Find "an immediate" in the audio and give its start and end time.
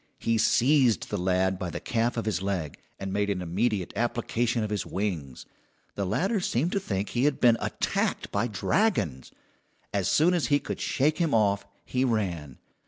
3.29-3.93